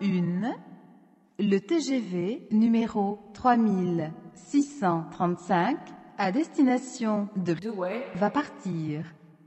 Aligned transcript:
Le 0.00 1.58
TGV 1.58 2.46
numéro 2.50 3.18
3635 3.34 5.76
à 6.16 6.30
destination 6.30 7.28
de 7.36 7.54
Douai 7.54 8.04
va 8.14 8.30
partir. 8.30 9.04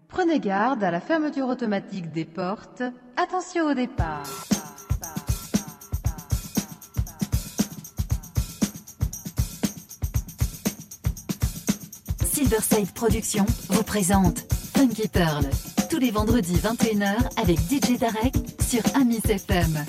Prenez 0.09 0.39
garde 0.39 0.84
à 0.84 0.91
la 0.91 1.00
fermeture 1.00 1.48
automatique 1.48 2.11
des 2.11 2.25
portes. 2.25 2.84
Attention 3.16 3.68
au 3.68 3.73
départ. 3.73 4.25
Silverside 12.25 12.91
Productions 12.93 13.45
vous 13.70 13.83
présente 13.83 14.52
Funky 14.75 15.07
Pearl 15.07 15.45
tous 15.91 15.99
les 15.99 16.11
vendredis 16.11 16.55
21h 16.55 17.15
avec 17.36 17.59
DJ 17.59 17.99
Darek 17.99 18.34
sur 18.66 18.81
Amis 18.95 19.20
FM. 19.27 19.84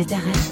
végétarienne. 0.00 0.49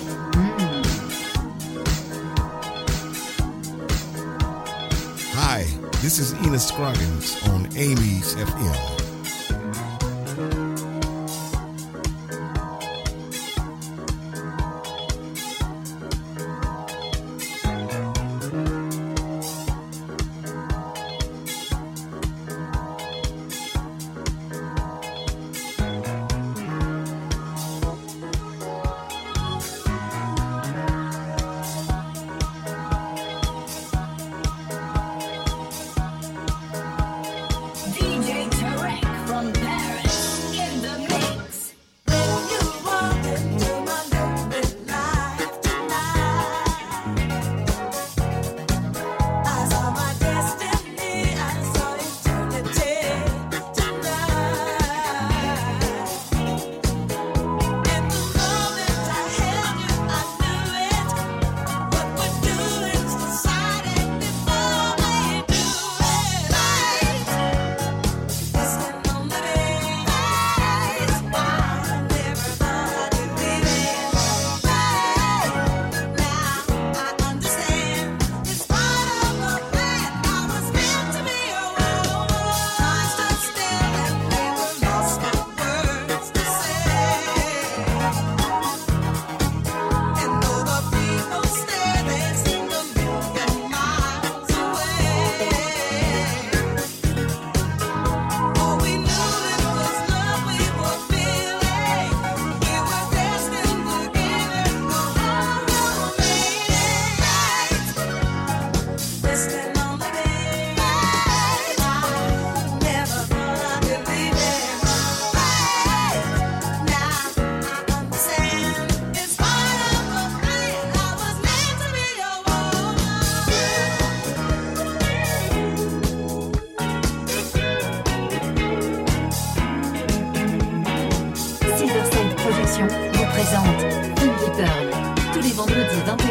Tous 135.33 135.41
les 135.41 135.53
vendredis 135.53 136.03
21h 136.07 136.28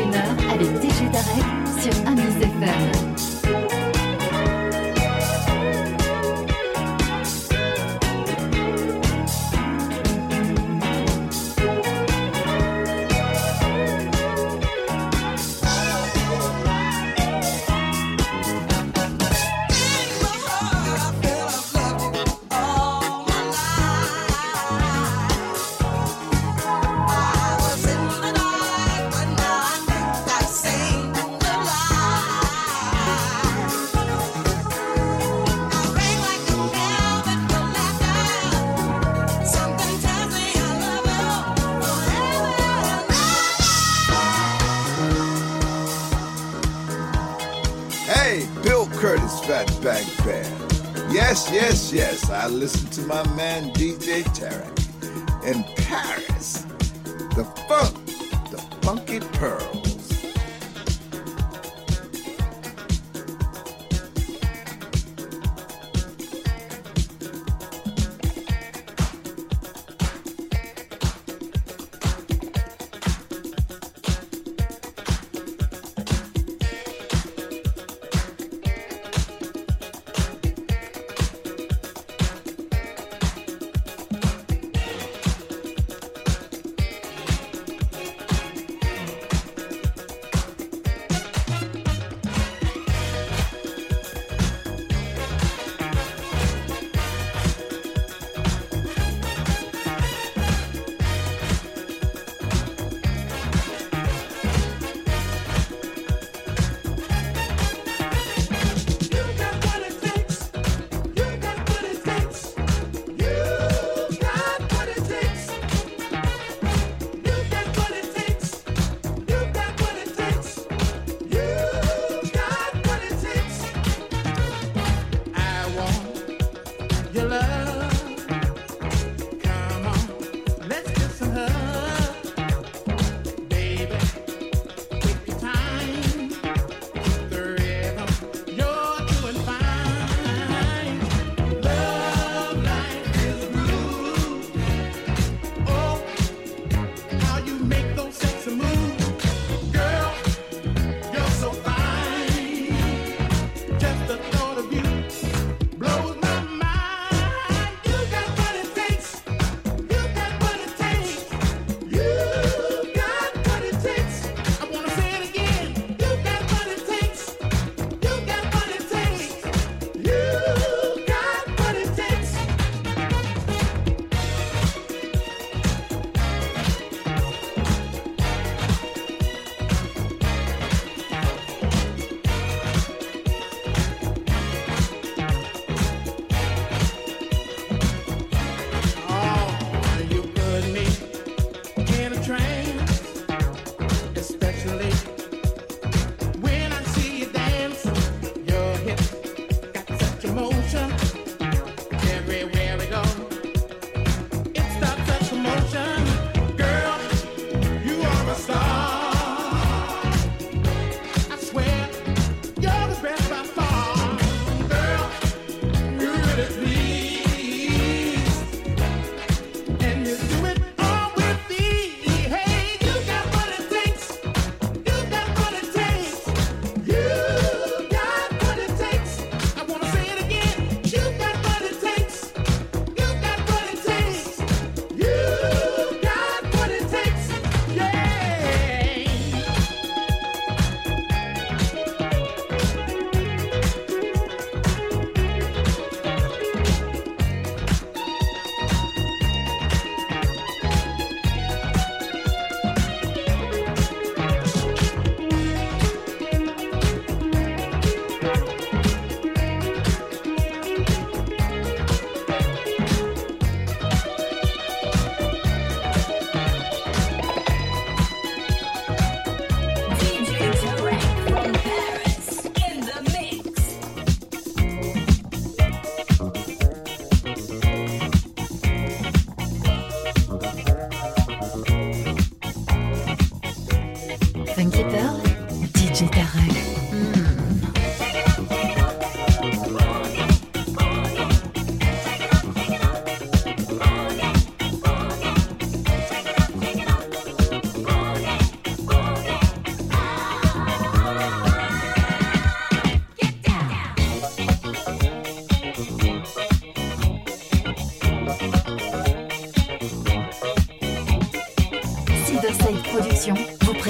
I 52.47 52.49
listen 52.49 52.89
to 52.91 53.01
my 53.01 53.27
man 53.35 53.73
DJ 53.73 53.86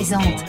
présente 0.07 0.46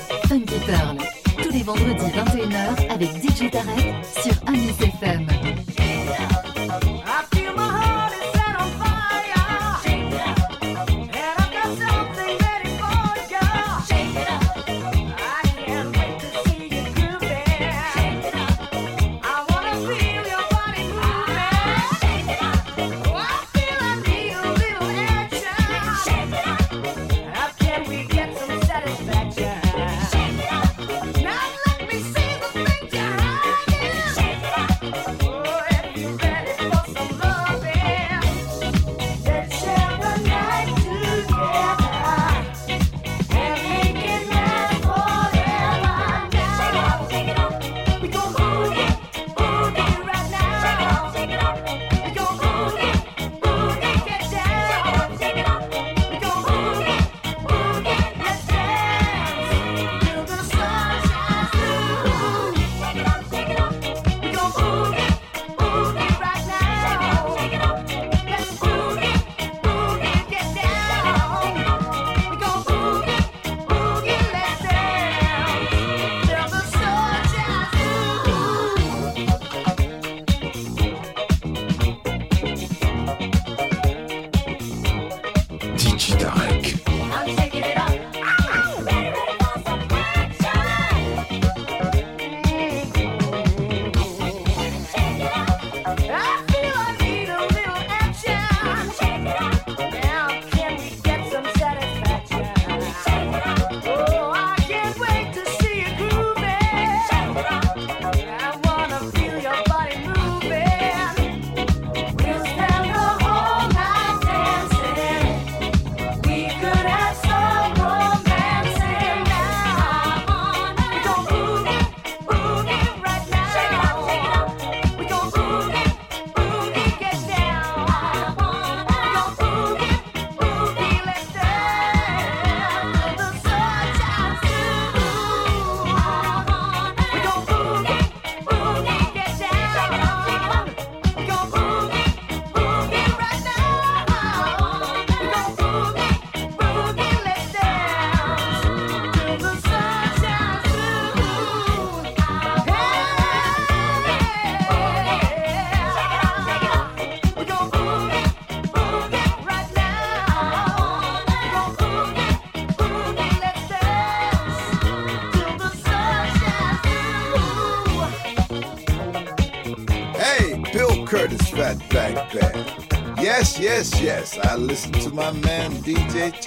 I 174.44 174.56
listen 174.56 174.92
to 174.92 175.10
my 175.10 175.32
man 175.32 175.72
DJ 175.82 176.37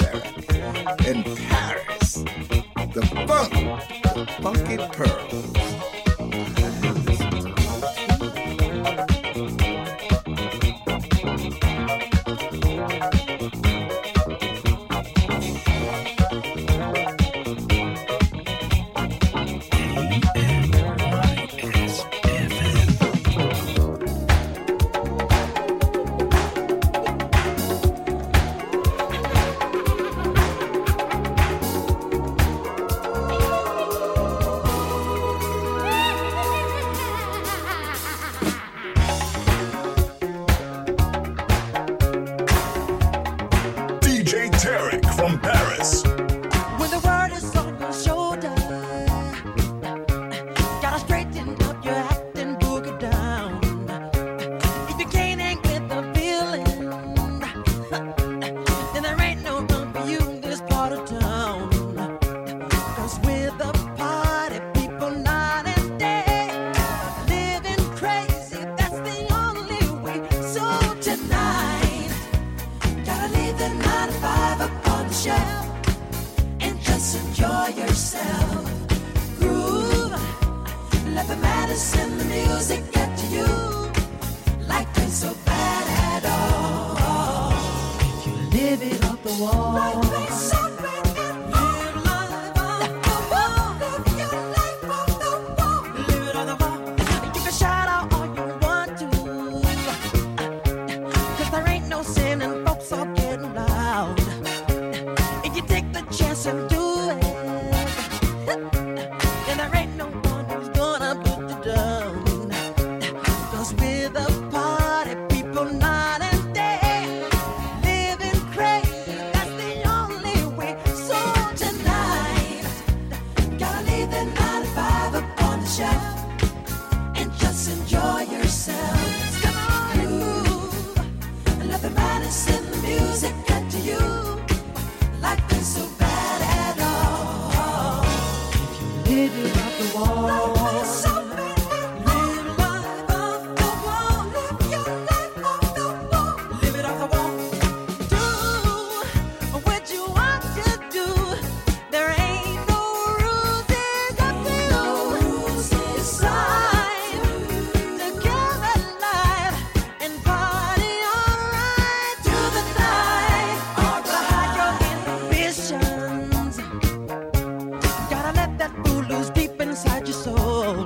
Let 168.34 168.58
that 168.60 168.72
fool 168.86 169.04
loose 169.04 169.30
deep 169.30 169.60
inside 169.62 170.08
your 170.08 170.18
soul. 170.18 170.86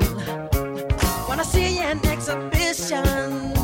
Wanna 1.28 1.44
see 1.46 1.80
an 1.80 2.00
exhibition? 2.06 3.55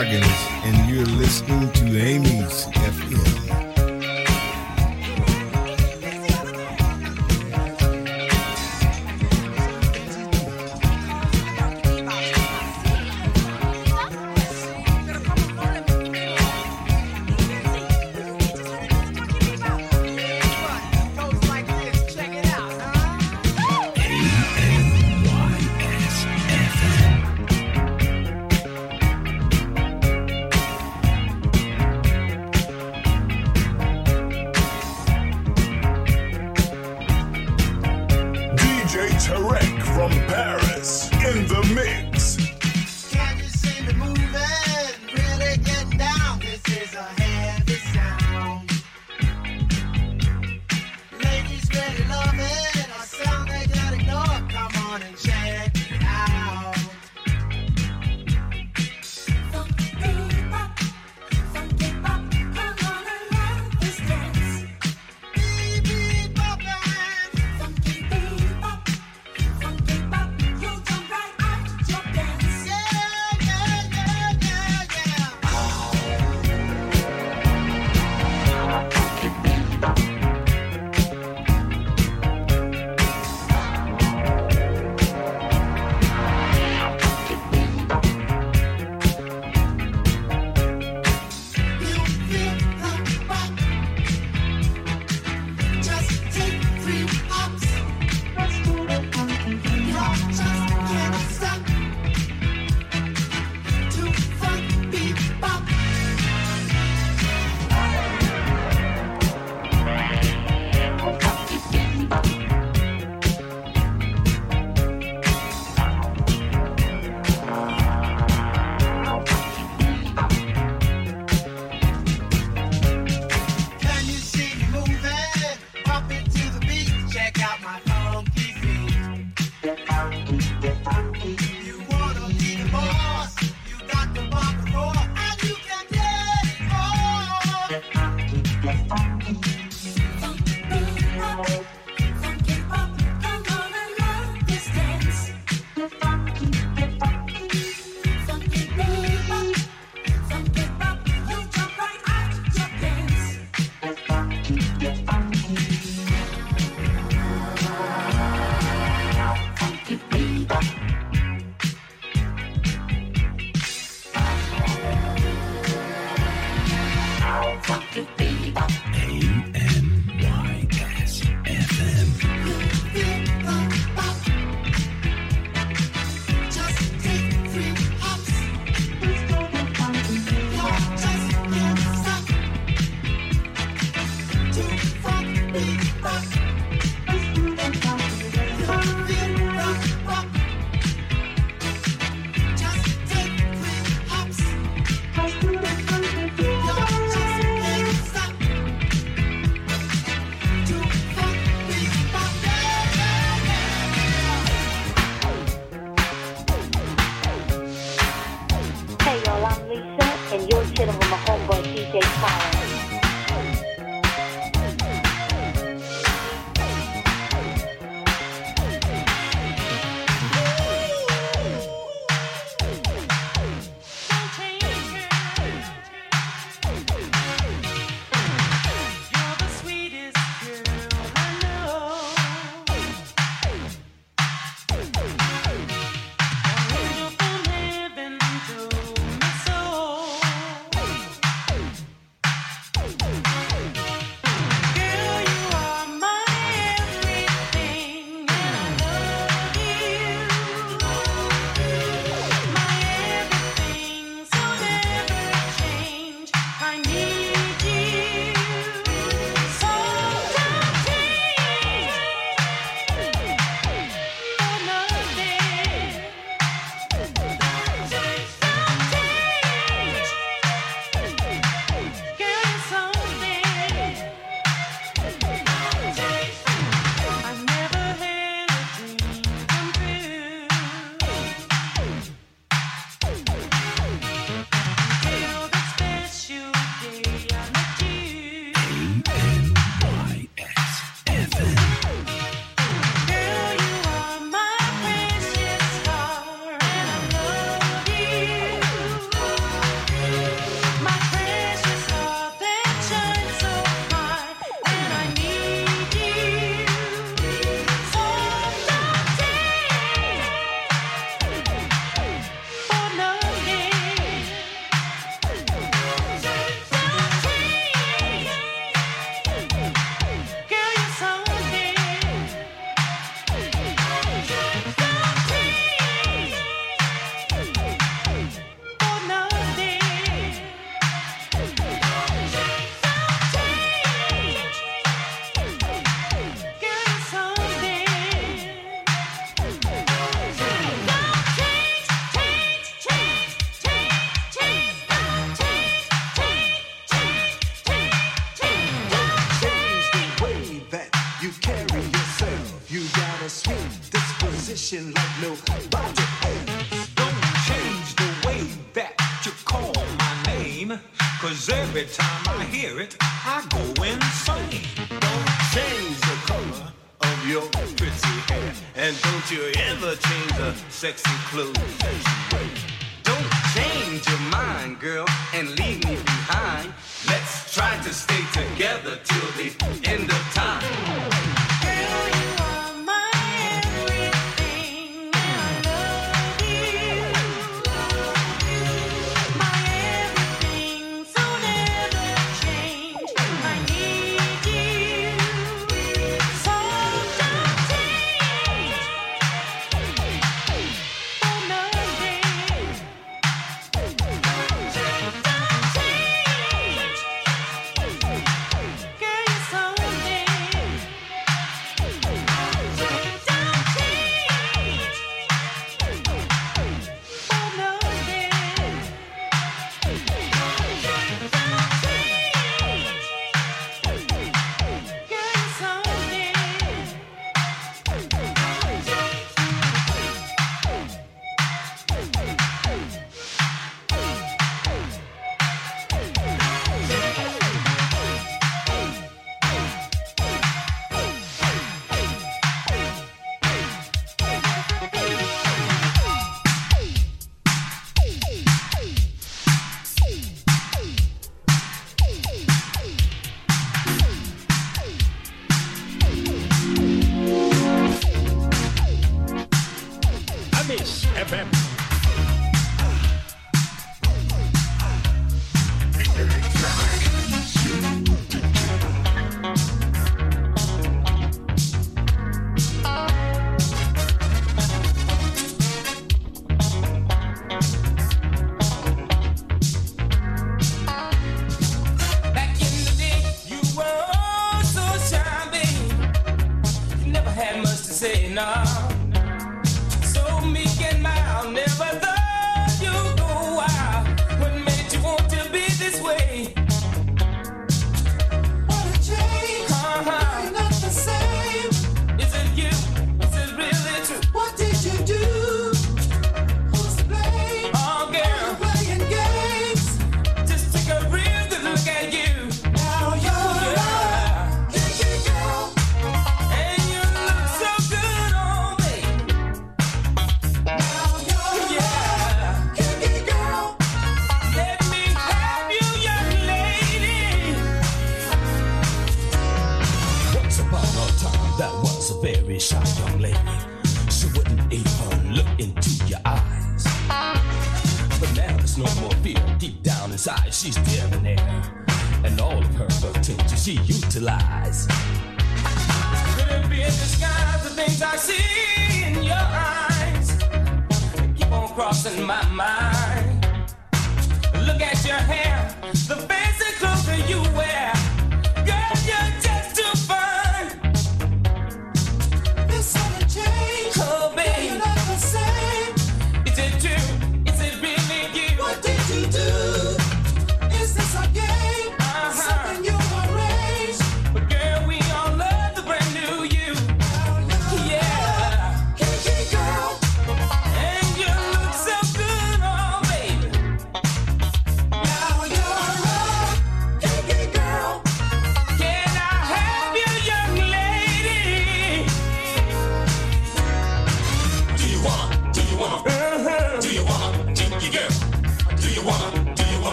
bargains. 0.00 0.39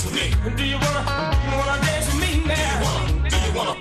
dance 0.00 0.04
with 0.04 0.14
me? 0.14 0.56
Do 0.56 0.64
you 0.64 0.76
wanna, 0.76 1.36
wanna 1.56 1.82
dance 1.82 2.06
with 2.06 2.20
me 2.20 2.44
now? 2.46 3.28
Do 3.28 3.36
you 3.36 3.52
wanna, 3.54 3.80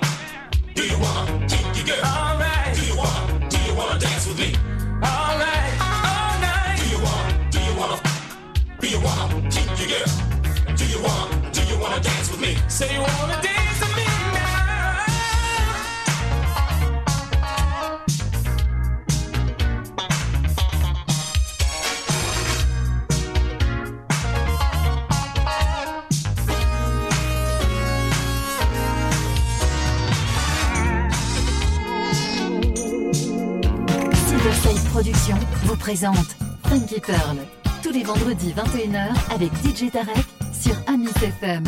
do 0.76 0.84
you 0.86 0.98
wanna, 1.00 1.48
do 1.48 1.56
you 1.56 1.68
wanna, 1.68 1.84
girl? 1.86 2.06
Alright. 2.06 2.76
Do 2.76 2.86
you 2.86 2.98
wanna, 2.98 3.50
do 3.50 3.58
you 3.60 3.76
wanna 3.76 4.00
dance 4.00 4.28
with 4.28 4.40
me? 4.40 4.54
Alright, 5.04 5.74
all 5.80 6.40
night. 6.42 6.78
Do 6.80 6.90
you 6.90 7.04
wanna, 7.04 7.50
do 7.52 7.60
you 7.60 7.76
wanna, 7.80 8.02
do 8.80 8.88
you 8.88 9.00
wanna, 9.02 9.50
do 9.50 9.60
your 9.62 10.00
girl? 10.00 10.76
Do 10.76 10.86
you 10.86 11.02
wanna, 11.02 11.52
do 11.52 11.62
you 11.64 11.80
wanna 11.80 12.02
dance 12.02 12.32
with 12.32 12.42
me? 12.42 12.58
Say 12.68 12.94
you 12.94 13.02
wanna. 13.02 13.38
présente 35.90 36.37
Funky 36.67 37.00
Pearl, 37.00 37.37
tous 37.81 37.92
les 37.92 38.04
vendredis 38.04 38.54
21h 38.54 39.33
avec 39.33 39.52
DJ 39.63 39.92
Tarek 39.92 40.23
sur 40.54 40.75
Amis 40.85 41.10
FM. 41.19 41.63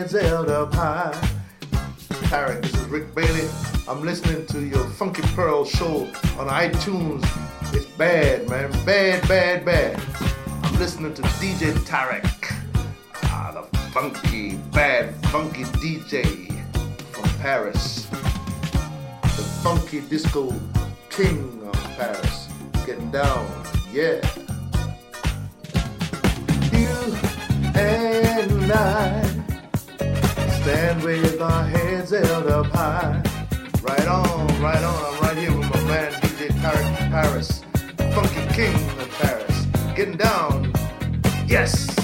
hands 0.00 0.12
held 0.12 0.48
up 0.48 0.72
high. 0.72 1.12
Tarek, 2.30 2.62
this 2.62 2.74
is 2.74 2.86
Rick 2.86 3.14
Bailey. 3.14 3.46
I'm 3.86 4.02
listening 4.02 4.46
to 4.46 4.64
your 4.64 4.84
Funky 4.90 5.20
Pearl 5.34 5.66
show 5.66 6.04
on 6.38 6.48
iTunes. 6.48 7.22
It's 7.74 7.84
bad, 7.84 8.48
man. 8.48 8.70
Bad, 8.86 9.28
bad, 9.28 9.62
bad. 9.62 10.00
I'm 10.62 10.78
listening 10.78 11.12
to 11.12 11.22
DJ 11.22 11.72
Tarek. 11.84 12.24
Ah, 13.24 13.50
the 13.52 13.76
funky, 13.92 14.56
bad, 14.72 15.14
funky 15.26 15.64
DJ 15.64 16.50
from 17.12 17.28
Paris. 17.40 18.06
The 19.22 19.44
funky 19.62 20.00
disco 20.00 20.50
king 21.10 21.60
of 21.66 21.74
Paris. 21.98 22.48
Getting 22.86 23.10
down, 23.10 23.46
yeah. 23.92 24.20
You 26.72 26.88
and 27.74 28.72
I 28.72 29.29
stand 30.70 31.02
with 31.02 31.40
our 31.40 31.64
heads 31.64 32.10
held 32.10 32.46
up 32.46 32.66
high. 32.66 33.20
Right 33.82 34.06
on, 34.06 34.46
right 34.62 34.82
on. 34.82 35.14
I'm 35.14 35.20
right 35.20 35.36
here 35.36 35.56
with 35.56 35.68
my 35.68 35.82
man 35.84 36.12
DJ 36.22 36.48
Tarek 36.62 37.10
Paris, 37.10 37.64
Funky 38.14 38.54
King 38.54 38.76
of 39.00 39.08
Paris. 39.18 39.66
Getting 39.96 40.16
down. 40.16 40.72
Yes. 41.48 41.99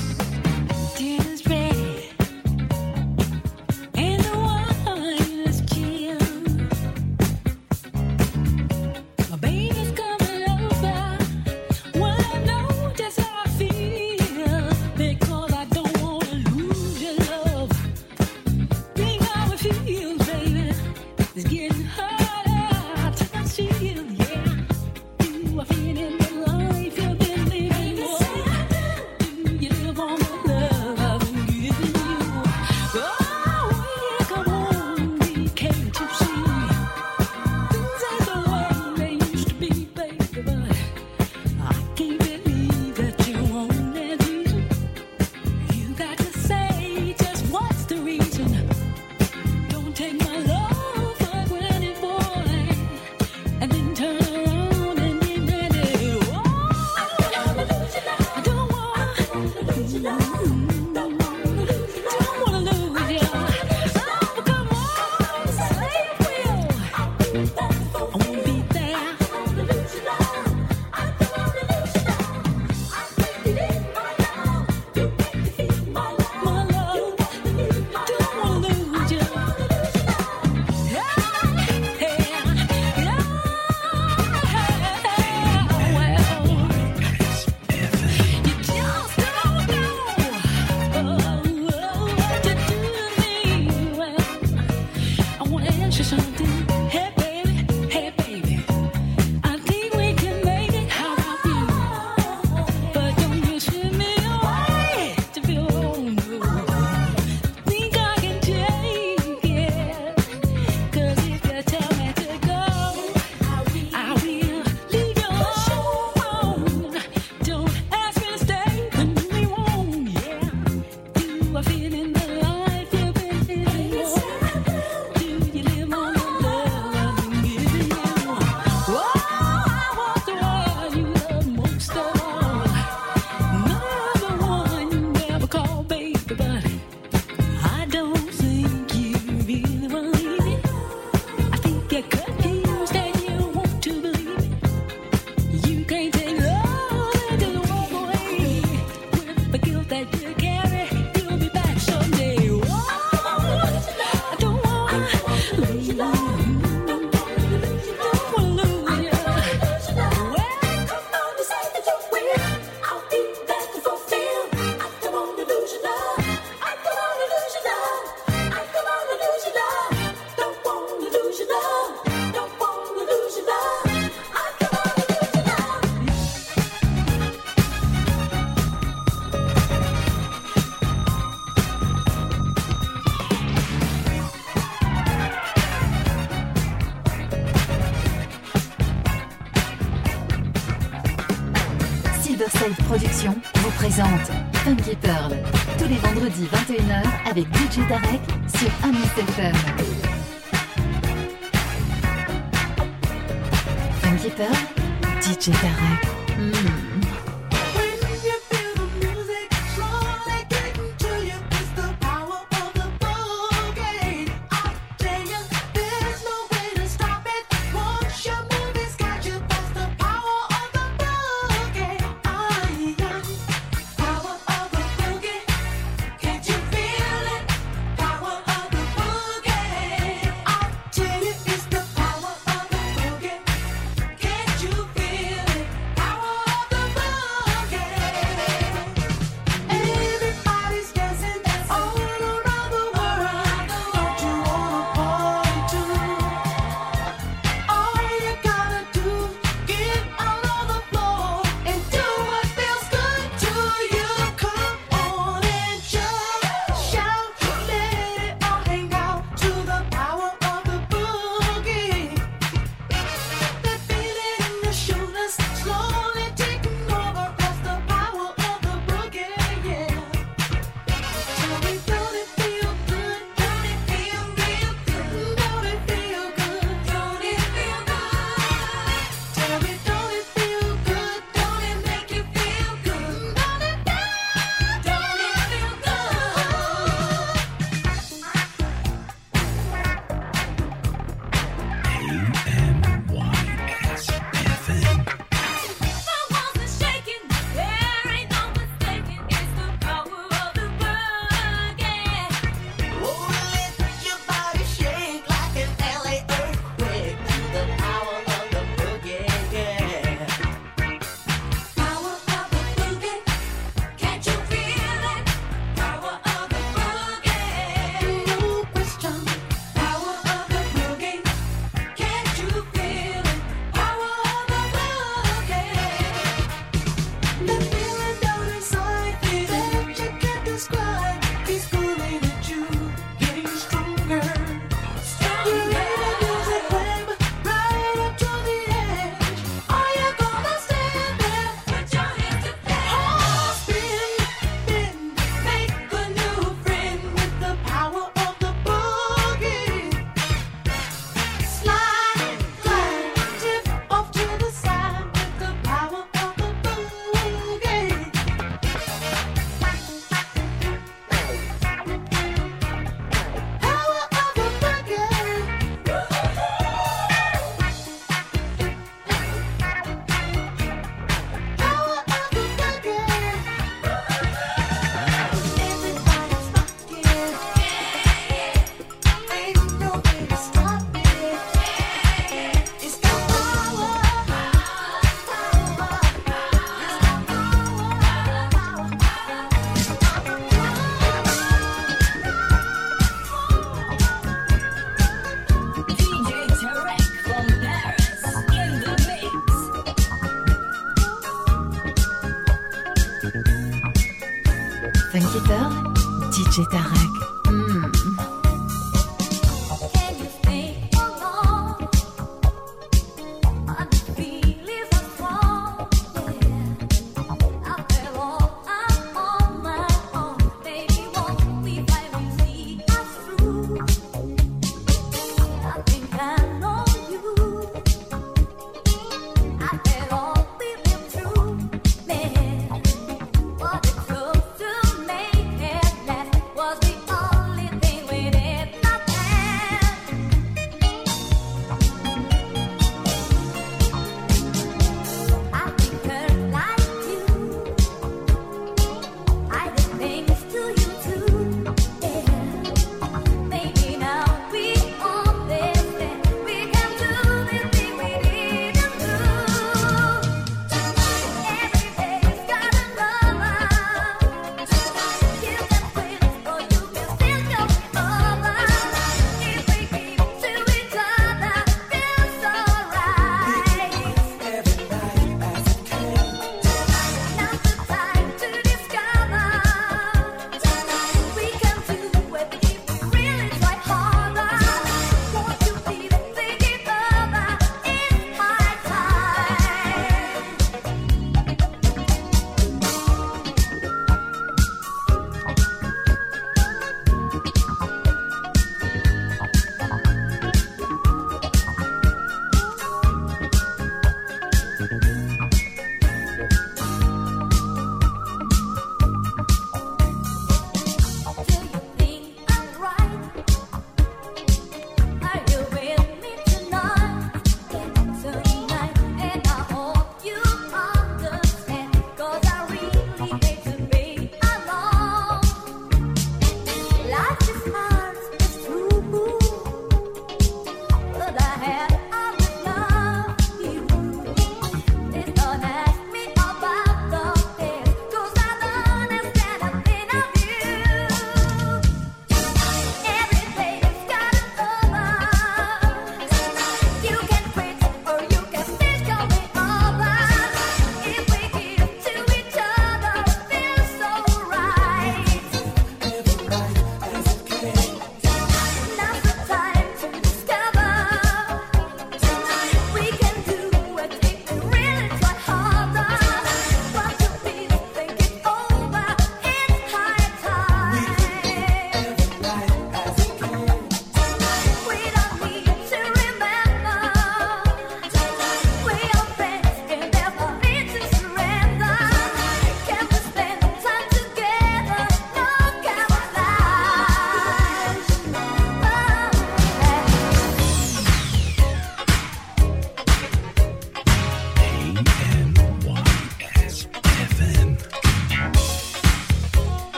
Jedi. 205.47 206.16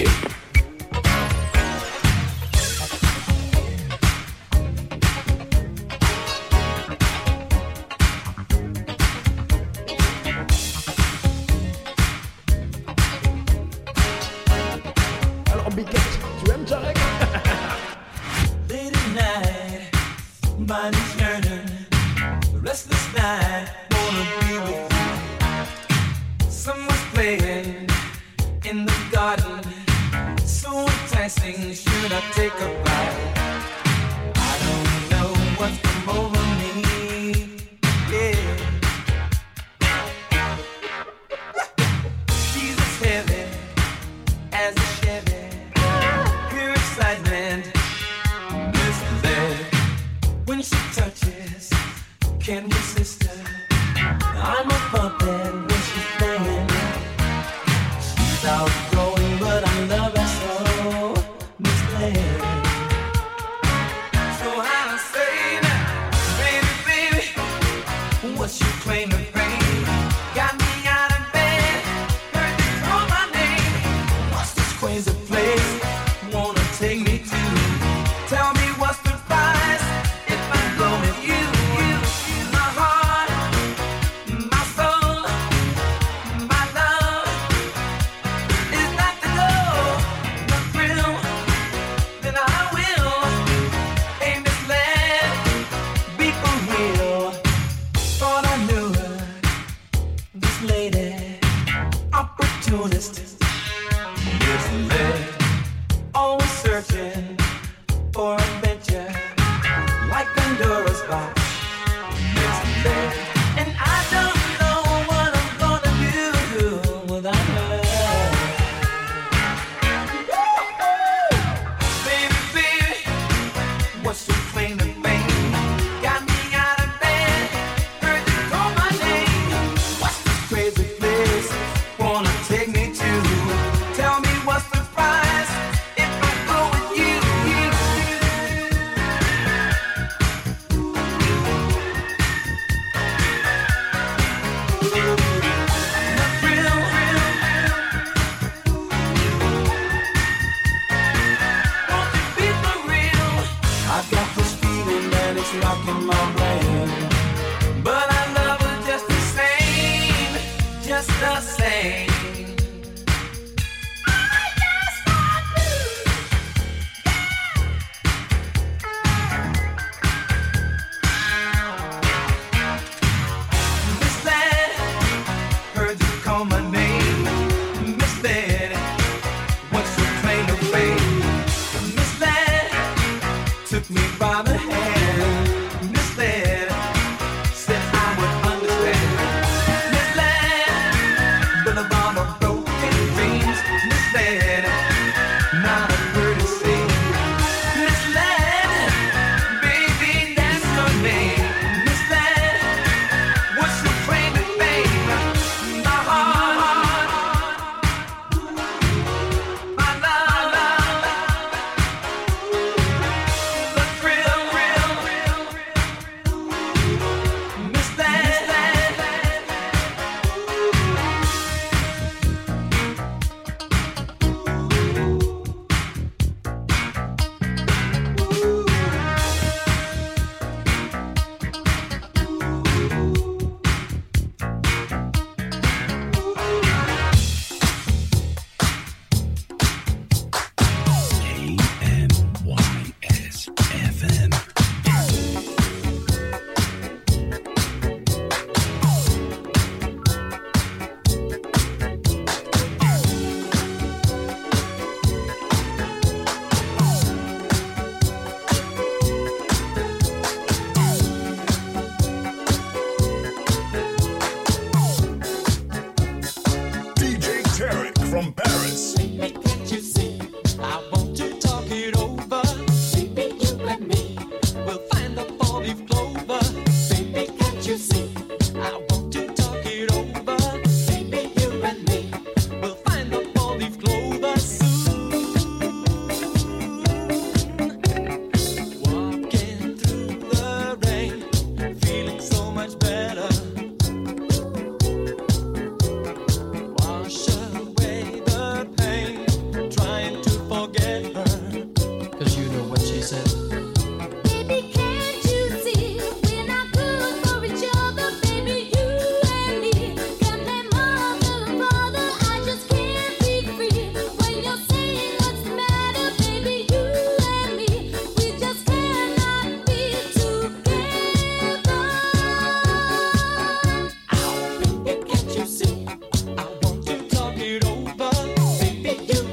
Your 0.00 0.29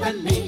and 0.08 0.24
me 0.24 0.47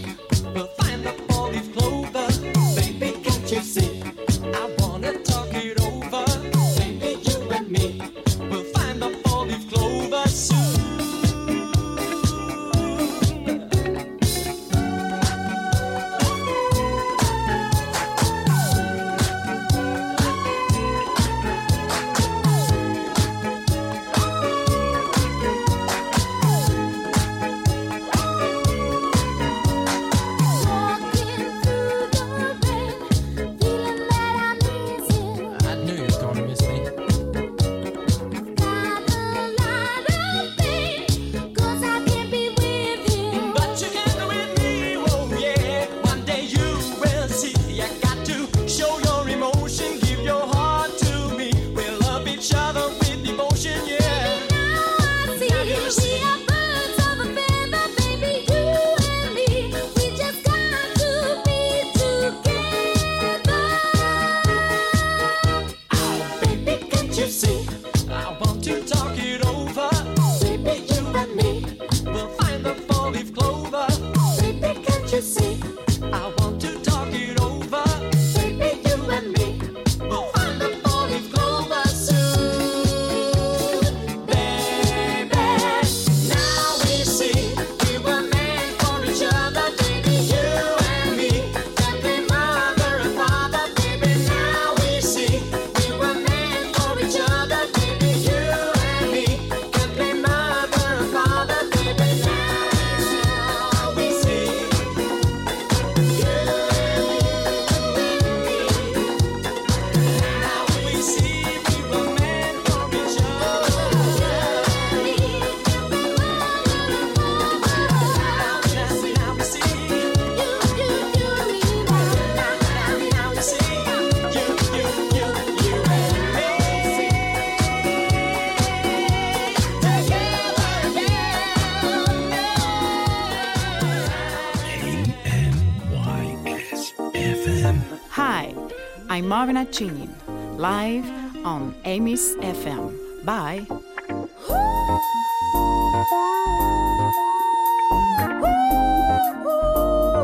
I'm 139.40 139.48
Marvina 139.48 139.64
Chinin, 139.72 140.10
live 140.58 141.46
on 141.46 141.74
Amy's 141.86 142.36
FM. 142.42 143.24
Bye. 143.24 143.66
Ooh, 143.70 144.28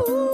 ooh, 0.05 0.11
ooh. 0.11 0.26